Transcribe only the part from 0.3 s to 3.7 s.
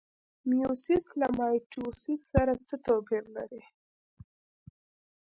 میوسیس له مایټوسیس سره څه توپیر لري؟